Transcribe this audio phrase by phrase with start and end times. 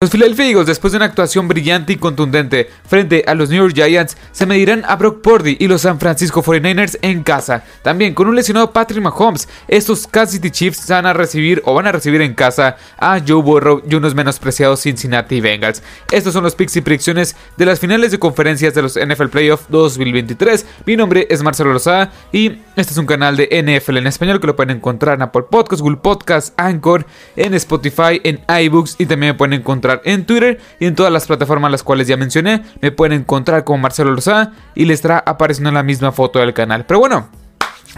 [0.00, 3.74] Los Philadelphia Eagles, después de una actuación brillante y contundente frente a los New York
[3.74, 7.64] Giants, se medirán a Brock Purdy y los San Francisco 49ers en casa.
[7.82, 11.88] También con un lesionado Patrick Mahomes, estos Kansas City Chiefs van a recibir o van
[11.88, 15.82] a recibir en casa a Joe Burrow y unos menospreciados Cincinnati Bengals.
[16.12, 19.66] Estos son los picks y predicciones de las finales de conferencias de los NFL Playoff
[19.68, 20.64] 2023.
[20.86, 24.46] Mi nombre es Marcelo Lozada y este es un canal de NFL en español que
[24.46, 27.04] lo pueden encontrar en Apple Podcasts, Google Podcasts, Anchor,
[27.34, 31.26] en Spotify, en iBooks y también me pueden encontrar en Twitter y en todas las
[31.26, 32.62] plataformas las cuales ya mencioné.
[32.80, 36.84] Me pueden encontrar como Marcelo Lozada y les estará apareciendo la misma foto del canal.
[36.86, 37.28] Pero bueno,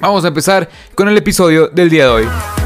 [0.01, 2.60] vamos a empezar con el episodio del día de hoy.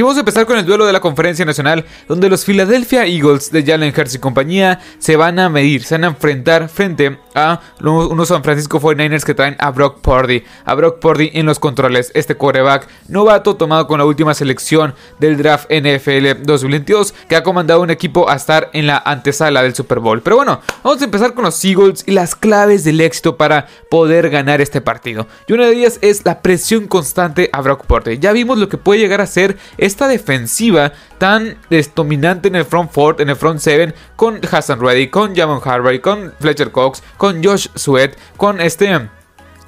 [0.00, 3.52] Y vamos a empezar con el duelo de la conferencia nacional, donde los Philadelphia Eagles
[3.52, 7.60] de Jalen Hurts y compañía se van a medir, se van a enfrentar frente a
[7.82, 10.42] unos San Francisco 49ers que traen a Brock Purdy.
[10.64, 15.36] A Brock Purdy en los controles, este quarterback novato tomado con la última selección del
[15.36, 19.98] draft NFL 2022, que ha comandado un equipo a estar en la antesala del Super
[19.98, 20.22] Bowl.
[20.22, 24.30] Pero bueno, vamos a empezar con los Eagles y las claves del éxito para poder
[24.30, 25.26] ganar este partido.
[25.46, 28.18] Y una de ellas es la presión constante a Brock Purdy.
[28.18, 29.58] Ya vimos lo que puede llegar a ser
[29.90, 31.58] esta defensiva tan
[31.94, 35.98] dominante en el front four, en el front seven, con Hassan Reddy, con Jamon Harvey,
[35.98, 39.10] con Fletcher Cox, con Josh Sweat, con este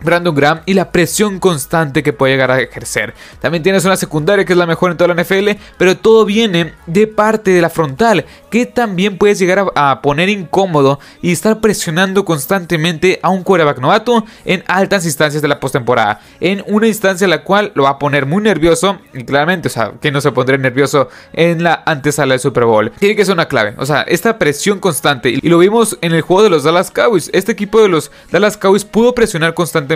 [0.03, 3.15] Brandon Graham y la presión constante que puede llegar a ejercer.
[3.41, 6.73] También tienes una secundaria que es la mejor en toda la NFL, pero todo viene
[6.87, 12.25] de parte de la frontal, que también puedes llegar a, poner incómodo y estar presionando
[12.25, 16.21] constantemente a un quarterback novato en altas instancias de la postemporada.
[16.41, 19.93] En una instancia la cual lo va a poner muy nervioso, y claramente, o sea,
[20.01, 22.91] que no se pondría nervioso en la antesala del Super Bowl.
[22.99, 26.23] Tiene que ser una clave, o sea, esta presión constante, y lo vimos en el
[26.23, 27.31] juego de los Dallas Cowboys.
[27.33, 29.92] Este equipo de los Dallas Cowboys pudo presionar constantemente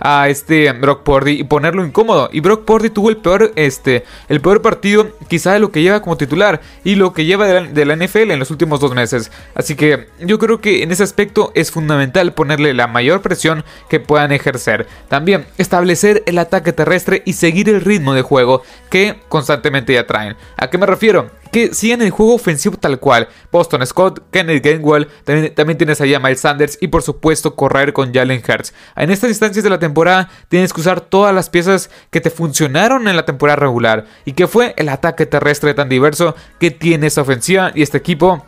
[0.00, 2.28] a este Brock Purdy y ponerlo incómodo.
[2.32, 6.00] Y Brock Purdy tuvo el peor, este, el peor partido quizá de lo que lleva
[6.00, 9.30] como titular y lo que lleva de la, NFL en los últimos dos meses.
[9.54, 14.00] Así que yo creo que en ese aspecto es fundamental ponerle la mayor presión que
[14.00, 14.86] puedan ejercer.
[15.08, 20.36] También establecer el ataque terrestre y seguir el ritmo de juego que constantemente ya traen.
[20.56, 21.30] ¿A qué me refiero?
[21.56, 23.30] Que siguen el juego ofensivo tal cual.
[23.50, 28.12] Boston Scott, Kenneth Gainwell, también, tienes ahí a Miles Sanders y por supuesto correr con
[28.12, 28.74] Jalen Hurts.
[28.94, 33.08] En estas instancias de la temporada tienes que usar todas las piezas que te funcionaron
[33.08, 37.22] en la temporada regular y que fue el ataque terrestre tan diverso que tiene esta
[37.22, 38.44] ofensiva y este equipo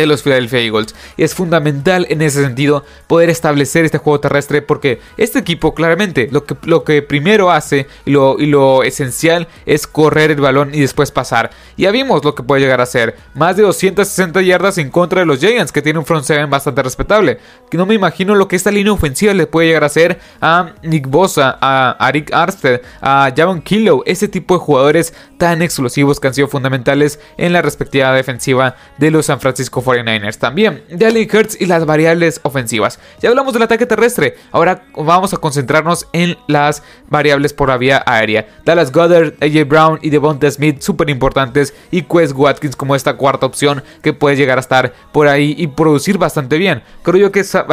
[0.00, 0.94] de los Philadelphia Eagles.
[1.16, 6.28] Y es fundamental en ese sentido poder establecer este juego terrestre porque este equipo claramente
[6.30, 10.74] lo que, lo que primero hace y lo, y lo esencial es correr el balón
[10.74, 11.50] y después pasar.
[11.76, 13.16] Ya vimos lo que puede llegar a hacer.
[13.34, 16.82] Más de 260 yardas en contra de los Giants que tiene un front seven bastante
[16.82, 17.38] respetable.
[17.70, 20.74] Que no me imagino lo que esta línea ofensiva le puede llegar a hacer a
[20.82, 24.02] Nick Bosa, a, Rick Armstead, a Javon Kilo.
[24.06, 29.10] Ese tipo de jugadores tan explosivos que han sido fundamentales en la respectiva defensiva de
[29.10, 30.38] los San Francisco 49ers.
[30.38, 32.98] También de Allen Hurts y las variables ofensivas.
[33.20, 38.02] Ya hablamos del ataque terrestre, ahora vamos a concentrarnos en las variables por la vía
[38.04, 38.48] aérea.
[38.64, 41.74] Dallas Goddard, AJ Brown y Devonta Smith, súper importantes.
[41.90, 45.68] Y Quest Watkins como esta cuarta opción que puede llegar a estar por ahí y
[45.68, 46.82] producir bastante bien.
[47.02, 47.64] Creo yo que eso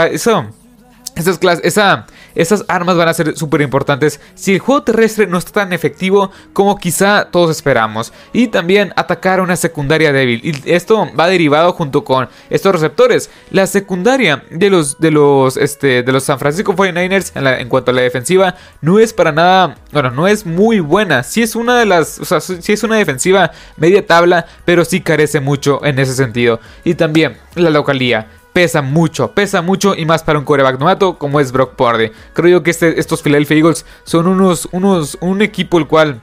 [1.16, 5.52] esas, esa, esas armas van a ser súper importantes si el juego terrestre no está
[5.52, 8.14] tan efectivo como quizá todos esperamos.
[8.32, 10.42] Y también atacar una secundaria débil.
[10.44, 13.30] Y esto va derivado junto con estos receptores.
[13.52, 17.92] La secundaria de los, de los, este, de los San Francisco 49ers en, en, cuanto
[17.92, 21.24] a la defensiva no es para nada, bueno, no es muy buena.
[21.24, 25.02] Sí es una de las, o sea, sí es una defensiva media tabla, pero sí
[25.02, 26.60] carece mucho en ese sentido.
[26.84, 31.40] Y también la localía pesa mucho, pesa mucho y más para un coreback novato como
[31.40, 32.12] es Brock Purdy.
[32.34, 36.22] Creo yo que este, estos Philadelphia Eagles son unos, unos, un equipo el cual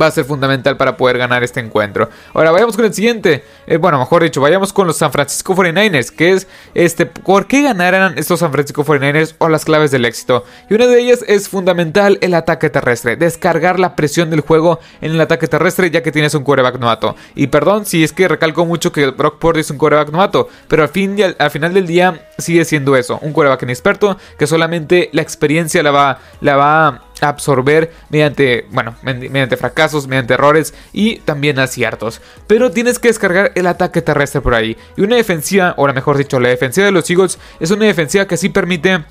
[0.00, 2.08] va a ser fundamental para poder ganar este encuentro.
[2.34, 3.44] Ahora vayamos con el siguiente.
[3.66, 7.62] Eh, bueno, mejor dicho, vayamos con los San Francisco 49ers, que es este, ¿por qué
[7.62, 10.44] ganarán estos San Francisco 49ers o las claves del éxito?
[10.68, 15.12] Y una de ellas es fundamental el ataque terrestre, descargar la presión del juego en
[15.12, 17.16] el ataque terrestre ya que tienes un quarterback novato.
[17.34, 20.82] Y perdón si es que recalco mucho que Brock Purdy es un quarterback novato, pero
[20.82, 25.22] al, fin al, final del día sigue siendo eso, un quarterback inexperto que solamente la
[25.22, 32.20] experiencia la va, la va absorber mediante, bueno, mediante fracasos, mediante errores y también aciertos.
[32.46, 34.76] Pero tienes que descargar el ataque terrestre por ahí.
[34.96, 38.36] Y una defensiva, o mejor dicho, la defensiva de los Eagles es una defensiva que
[38.36, 39.04] sí permite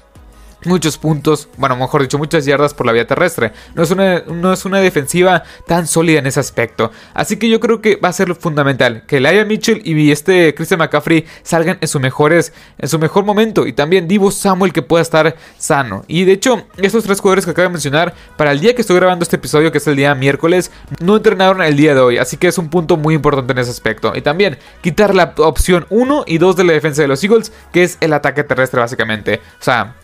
[0.65, 3.54] muchos puntos, bueno, mejor dicho, muchas yardas por la vía terrestre.
[3.75, 6.92] No es, una, no es una defensiva tan sólida en ese aspecto.
[7.13, 10.80] Así que yo creo que va a ser fundamental que Laia Mitchell y este Christian
[10.80, 13.68] McCaffrey salgan en su, mejores, en su mejor momento.
[13.68, 16.04] Y también Divo Samuel que pueda estar sano.
[16.07, 18.95] Y de hecho, estos tres jugadores que acabo de mencionar, para el día que estoy
[18.95, 22.18] grabando este episodio, que es el día miércoles, no entrenaron el día de hoy.
[22.18, 24.13] Así que es un punto muy importante en ese aspecto.
[24.15, 27.83] Y también quitar la opción 1 y 2 de la defensa de los Eagles, que
[27.83, 29.42] es el ataque terrestre básicamente.
[29.59, 29.95] O sea,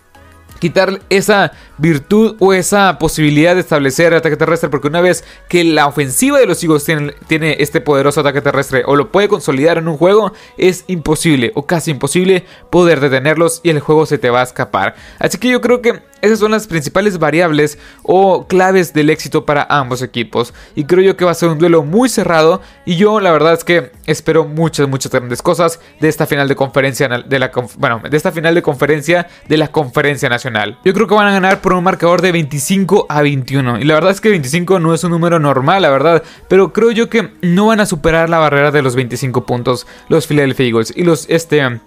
[0.64, 5.88] quitar esa virtud o esa posibilidad de establecer ataque terrestre, porque una vez que la
[5.88, 9.90] ofensiva de los Eagles tiene, tiene, este poderoso ataque terrestre o lo puede consolidar en
[9.90, 14.40] un juego, es imposible o casi imposible poder detenerlos y el juego se te va
[14.40, 14.96] a escapar.
[15.20, 19.68] Así que yo creo que esas son las principales variables o claves del éxito para
[19.70, 20.54] ambos equipos.
[20.74, 22.62] Y creo yo que va a ser un duelo muy cerrado.
[22.86, 26.56] Y yo la verdad es que espero muchas, muchas grandes cosas de esta final de
[26.56, 30.80] conferencia de la bueno, de esta final de conferencia de la conferencia nacional.
[30.86, 33.80] Yo creo que van a ganar por un marcador de 25 a 21.
[33.80, 36.24] Y la verdad es que 25 no es un número normal, la verdad.
[36.48, 40.26] Pero creo yo que no van a superar la barrera de los 25 puntos los
[40.26, 40.94] Philadelphia Eagles.
[40.96, 41.82] Y los este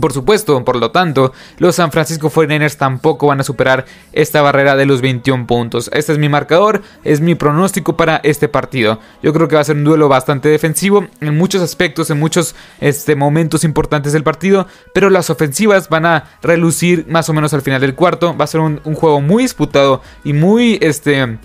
[0.00, 4.76] por supuesto, por lo tanto, los San Francisco 49ers tampoco van a superar esta barrera
[4.76, 5.90] de los 21 puntos.
[5.92, 9.00] Este es mi marcador, es mi pronóstico para este partido.
[9.22, 12.54] Yo creo que va a ser un duelo bastante defensivo en muchos aspectos, en muchos
[12.80, 17.62] este, momentos importantes del partido, pero las ofensivas van a relucir más o menos al
[17.62, 18.36] final del cuarto.
[18.36, 21.38] Va a ser un, un juego muy disputado y muy este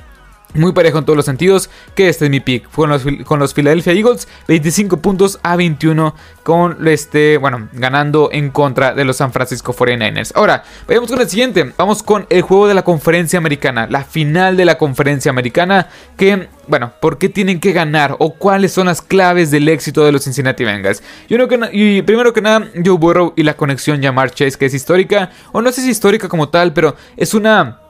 [0.54, 2.70] muy parejo en todos los sentidos, que este es mi pick.
[2.72, 8.50] Con los, con los Philadelphia Eagles, 25 puntos a 21, con este, bueno, ganando en
[8.50, 10.32] contra de los San Francisco 49ers.
[10.36, 11.74] Ahora, vayamos con el siguiente.
[11.78, 16.48] Vamos con el juego de la conferencia americana, la final de la conferencia americana, que,
[16.68, 18.16] bueno, ¿por qué tienen que ganar?
[18.20, 21.04] ¿O cuáles son las claves del éxito de los Cincinnati Bengals?
[21.30, 24.66] Yo no que, y primero que nada, Joe Burrow y la conexión Jamar Chase, que
[24.66, 27.82] es histórica, o no sé si histórica como tal, pero es una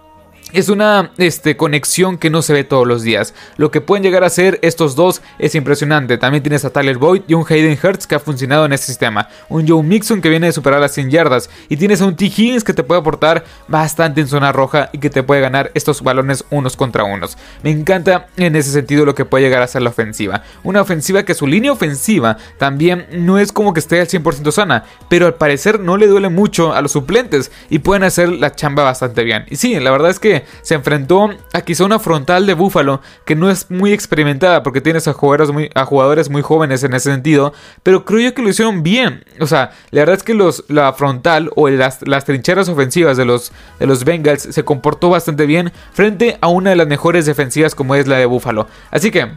[0.54, 3.34] es una este, conexión que no se ve todos los días.
[3.58, 6.18] Lo que pueden llegar a hacer estos dos es impresionante.
[6.18, 9.28] También tienes a Tyler Boyd y un Hayden Hurts que ha funcionado en este sistema.
[9.50, 11.50] Un Joe Mixon que viene de superar las 100 yardas.
[11.68, 12.26] Y tienes a un T.
[12.26, 16.02] Higgins que te puede aportar bastante en zona roja y que te puede ganar estos
[16.02, 17.38] balones unos contra unos.
[17.62, 20.44] Me encanta en ese sentido lo que puede llegar a ser la ofensiva.
[20.64, 24.86] Una ofensiva que su línea ofensiva también no es como que esté al 100% sana.
[25.10, 28.84] Pero al parecer no le duele mucho a los suplentes y pueden hacer la chamba
[28.84, 29.46] bastante bien.
[29.50, 33.36] Y sí, la verdad es que se enfrentó a quizá una frontal de Búfalo que
[33.36, 37.12] no es muy experimentada porque tienes a jugadores muy, a jugadores muy jóvenes en ese
[37.12, 37.54] sentido,
[37.84, 39.24] pero creo yo que lo hicieron bien.
[39.40, 43.26] O sea, la verdad es que los, la frontal o las, las trincheras ofensivas de
[43.26, 47.76] los, de los Bengals se comportó bastante bien frente a una de las mejores defensivas
[47.76, 48.68] como es la de Búfalo.
[48.92, 49.28] Así que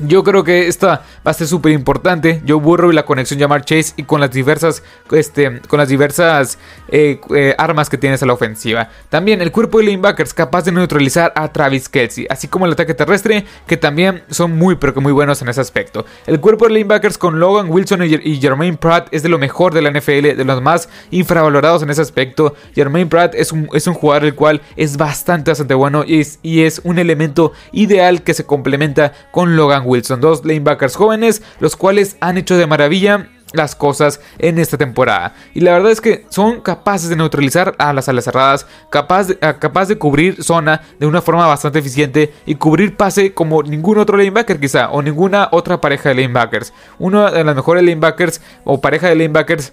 [0.00, 2.42] yo creo que esta va a ser súper importante.
[2.44, 6.58] Yo burro y la conexión llamar Chase y con las diversas, este, con las diversas
[6.88, 8.90] eh, eh, armas que tienes a la ofensiva.
[9.08, 12.94] También el cuerpo de linebackers capaz de neutralizar a Travis Kelsey, así como el ataque
[12.94, 16.04] terrestre, que también son muy pero que muy buenos en ese aspecto.
[16.26, 19.82] El cuerpo de linebackers con Logan Wilson y, Jermaine Pratt es de lo mejor de
[19.82, 22.54] la NFL, de los más infravalorados en ese aspecto.
[22.74, 26.38] Jermaine Pratt es un, es un jugador el cual es bastante, bastante bueno y es,
[26.42, 31.76] y es un elemento ideal que se complementa con Logan Wilson, dos lanebackers jóvenes, los
[31.76, 35.34] cuales han hecho de maravilla las cosas en esta temporada.
[35.54, 39.38] Y la verdad es que son capaces de neutralizar a las alas cerradas, capaz de,
[39.38, 44.16] capaz de cubrir zona de una forma bastante eficiente y cubrir pase como ningún otro
[44.16, 46.72] lanebacker quizá, o ninguna otra pareja de lanebackers.
[46.98, 49.72] Uno de las mejores lanebackers o pareja de lanebackers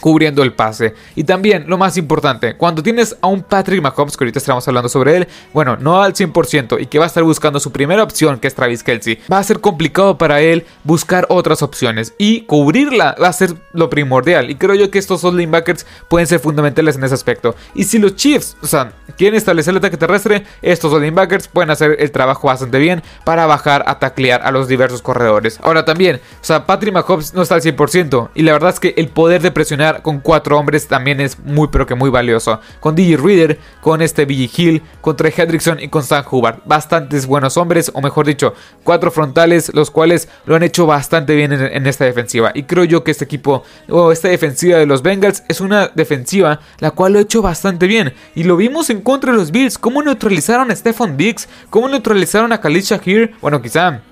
[0.00, 0.94] cubriendo el pase.
[1.14, 4.88] Y también, lo más importante, cuando tienes a un Patrick Mahomes, que ahorita estamos hablando
[4.88, 8.38] sobre él, bueno, no al 100% y que va a estar buscando su primera opción,
[8.38, 13.14] que es Travis Kelsey, va a ser complicado para él buscar otras opciones y cubrirla
[13.20, 14.50] va a ser lo primordial.
[14.50, 17.54] Y creo yo que estos dos linebackers pueden ser fundamentales en ese aspecto.
[17.74, 21.70] Y si los Chiefs, o sea, quieren establecer el ataque terrestre, estos dos linebackers pueden
[21.70, 25.58] hacer el trabajo bastante bien para bajar a taclear a los diversos corredores.
[25.62, 28.94] Ahora también, o sea, Patrick Mahomes no está al 100% y la verdad es que
[28.96, 32.60] el poder de presionar con cuatro hombres también es muy pero que muy valioso.
[32.80, 36.60] Con DJ Reader, con este Billy Hill, con Trey Hendrickson y con Sam Hubbard.
[36.64, 38.54] Bastantes buenos hombres, o mejor dicho,
[38.84, 42.52] cuatro frontales, los cuales lo han hecho bastante bien en, esta defensiva.
[42.54, 46.60] Y creo yo que este equipo, o esta defensiva de los Bengals, es una defensiva
[46.78, 48.14] la cual lo ha hecho bastante bien.
[48.34, 52.52] Y lo vimos en contra de los Bills, cómo neutralizaron a Stephon Diggs, cómo neutralizaron
[52.52, 53.34] a Khalid Shahir.
[53.40, 54.02] Bueno, quizá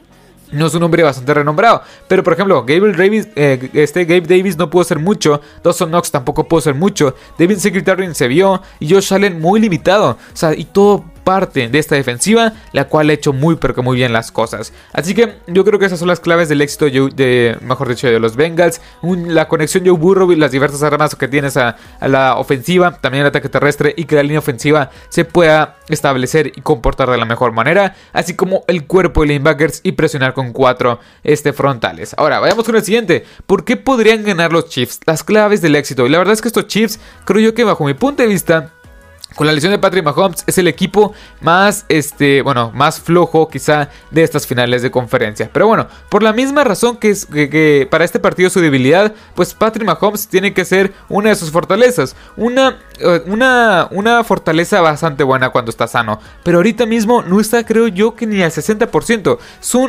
[0.52, 1.82] no es un hombre bastante renombrado.
[2.06, 5.40] Pero por ejemplo, Gabriel Davis, eh, este Gabe Davis no pudo ser mucho.
[5.62, 7.14] Dawson Knox tampoco pudo ser mucho.
[7.38, 8.62] David Secretary se vio.
[8.80, 10.10] Y Josh Allen muy limitado.
[10.10, 13.82] O sea, y todo parte de esta defensiva, la cual ha hecho muy pero que
[13.82, 14.72] muy bien las cosas.
[14.94, 18.18] Así que yo creo que esas son las claves del éxito de, mejor dicho, de
[18.18, 18.80] los Bengals.
[19.02, 23.28] la conexión Joe Burrow y las diversas armas que tienes a, la ofensiva, también el
[23.28, 27.52] ataque terrestre y que la línea ofensiva se pueda establecer y comportar de la mejor
[27.52, 32.14] manera, así como el cuerpo de linebackers y presionar con cuatro este, frontales.
[32.16, 33.26] Ahora, vayamos con el siguiente.
[33.46, 35.00] ¿Por qué podrían ganar los Chiefs?
[35.04, 36.06] Las claves del éxito.
[36.06, 38.72] Y la verdad es que estos Chiefs, creo yo que bajo mi punto de vista,
[39.34, 43.88] con la lesión de Patrick Mahomes es el equipo más, este, bueno, más flojo quizá
[44.10, 45.50] de estas finales de conferencia.
[45.52, 49.54] Pero bueno, por la misma razón que, es, que, para este partido su debilidad, pues
[49.54, 52.16] Patrick Mahomes tiene que ser una de sus fortalezas.
[52.36, 56.20] Una, eh, una, una fortaleza bastante buena cuando está sano.
[56.42, 59.38] Pero ahorita mismo no está, creo yo, que ni al 60%.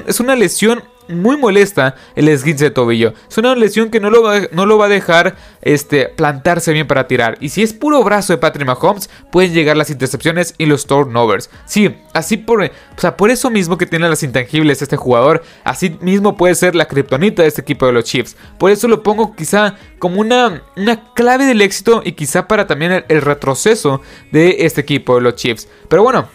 [0.06, 3.14] es una lesión muy molesta el esguince de tobillo.
[3.30, 6.88] Es una lesión que no lo va, no lo va a dejar este, plantarse bien
[6.88, 7.38] para tirar.
[7.40, 11.50] Y si es puro brazo de Patrick Mahomes, pueden llegar las intercepciones y los turnovers.
[11.66, 15.98] Sí, así por, o sea, por eso mismo que tiene las intangibles este jugador, así
[16.02, 18.36] mismo puede ser la kriptonita de este equipo de los Chiefs.
[18.58, 23.06] Por eso lo pongo quizá como una, una clave del éxito y quizá para también
[23.08, 24.02] el retroceso
[24.32, 25.68] de este equipo de los Chiefs.
[25.88, 26.28] Pero bueno,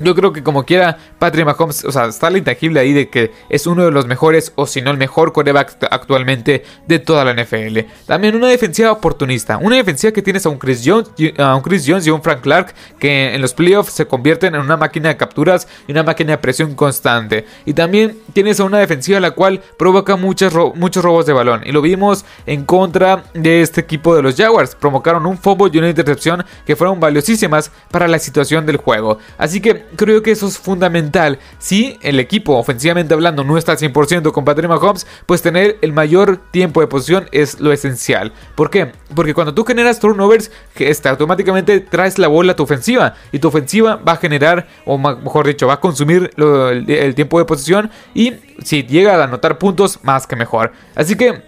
[0.00, 3.32] yo creo que como quiera, Patrick Mahomes, o sea, está la intangible ahí de que
[3.48, 7.34] es uno de los mejores, o si no el mejor coreback actualmente de toda la
[7.34, 7.78] NFL.
[8.06, 11.84] También una defensiva oportunista, una defensiva que tienes a un Chris Jones, a un Chris
[11.86, 15.16] Jones y un Frank Clark que en los playoffs se convierten en una máquina de
[15.16, 17.44] capturas y una máquina de presión constante.
[17.64, 21.62] Y también tienes a una defensiva la cual provoca muchos, muchos robos de balón.
[21.64, 24.74] Y lo vimos en contra de este equipo de los Jaguars.
[24.74, 29.18] Provocaron un fumble y una intercepción que fueron valiosísimas para la situación del juego.
[29.36, 31.38] Así que creo que eso es fundamental.
[31.58, 35.92] Si el equipo, ofensivamente hablando, no está al 100% con Patrick Mahomes, pues tener el
[35.92, 38.32] mayor tiempo de posición es lo esencial.
[38.54, 38.92] ¿Por qué?
[39.14, 43.14] Porque cuando tú generas turnovers, este, automáticamente traes la bola a tu ofensiva.
[43.32, 47.44] Y tu ofensiva va a generar, o mejor dicho, va a consumir el, tiempo de
[47.44, 47.90] posición.
[48.14, 50.72] Y si llega a anotar puntos, más que mejor.
[50.94, 51.42] Así que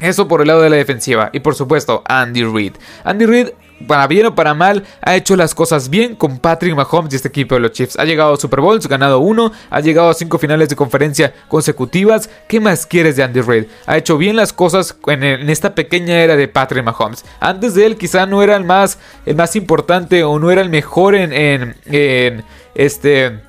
[0.00, 1.30] eso por el lado de la defensiva.
[1.32, 2.74] Y por supuesto, Andy Reid.
[3.04, 3.48] Andy Reid
[3.86, 7.28] para bien o para mal, ha hecho las cosas bien con Patrick Mahomes y este
[7.28, 7.98] equipo de los Chiefs.
[7.98, 12.30] Ha llegado a Super Bowls, ganado uno, ha llegado a cinco finales de conferencia consecutivas.
[12.48, 13.66] ¿Qué más quieres de Andy Reid?
[13.86, 17.24] Ha hecho bien las cosas en, esta pequeña era de Patrick Mahomes.
[17.40, 20.70] Antes de él quizá no era el más, el más importante o no era el
[20.70, 23.40] mejor en, en, en este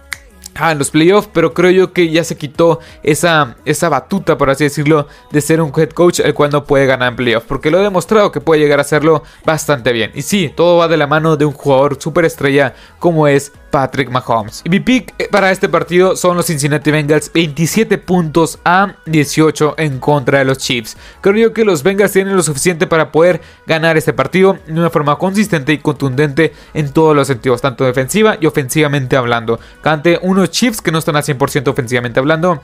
[0.56, 4.50] ah, en los playoffs, pero creo yo que ya se quitó esa, esa batuta, por
[4.50, 7.72] así decirlo, de ser un head coach el cual no puede ganar en playoffs, porque
[7.72, 10.12] lo he demostrado que puede llegar a hacerlo bastante bien.
[10.16, 14.62] Y sí, todo va de la mano de un jugador superestrella como es Patrick Mahomes.
[14.64, 19.76] Y mi pick eh, para este partido son los Cincinnati Bengals, 27 puntos a 18
[19.78, 20.96] en contra de los Chiefs.
[21.20, 24.90] Creo yo que los Bengals tienen lo suficiente para poder ganar este partido de una
[24.90, 29.60] forma consistente y contundente en todos los sentidos, tanto defensiva y ofensivamente hablando.
[29.84, 32.62] Ante unos Chiefs que no están al 100% ofensivamente hablando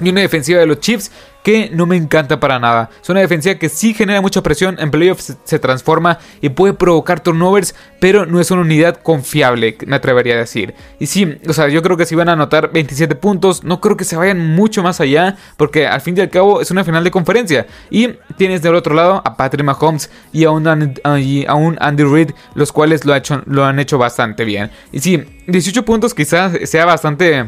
[0.00, 1.10] y una defensiva de los Chiefs
[1.42, 2.90] que no me encanta para nada.
[3.00, 7.20] Es una defensiva que sí genera mucha presión, en playoffs se, transforma y puede provocar
[7.20, 10.74] turnovers, pero no es una unidad confiable, me atrevería a decir.
[10.98, 13.96] Y sí, o sea, yo creo que si van a anotar 27 puntos, no creo
[13.96, 17.02] que se vayan mucho más allá, porque al fin y al cabo es una final
[17.02, 17.66] de conferencia.
[17.88, 23.04] Y tienes del otro lado a Patrick Mahomes y a un, Andy Reid, los cuales
[23.04, 24.70] lo, ha lo han hecho bastante bien.
[24.92, 27.46] Y sí, 18 puntos quizás sea bastante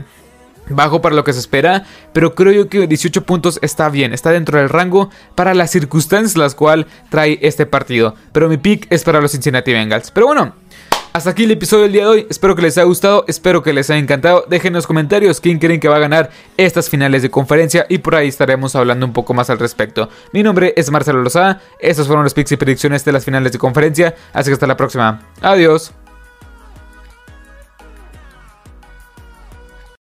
[0.71, 4.31] bajo para lo que se espera, pero creo yo que 18 puntos está bien, está
[4.31, 8.15] dentro del rango para las circunstancias las cuales trae este partido.
[8.33, 10.11] Pero mi pick es para los Cincinnati Bengals.
[10.11, 10.55] Pero bueno,
[11.13, 12.27] hasta aquí el episodio del día de hoy.
[12.31, 14.45] Espero que les haya gustado, espero que les haya encantado.
[14.49, 17.99] Dejen en los comentarios quién creen que va a ganar estas finales de conferencia y
[17.99, 20.09] por ahí estaremos hablando un poco más al respecto.
[20.33, 23.59] Mi nombre es Marcelo Lozada, estos fueron los picks y predicciones de las finales de
[23.59, 25.21] conferencia, así que hasta la próxima.
[25.41, 25.93] Adiós.